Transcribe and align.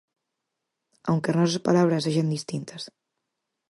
Aunque 1.09 1.29
as 1.29 1.37
nosas 1.39 1.65
palabras 1.67 2.03
sexan 2.05 2.33
distintas. 2.35 2.83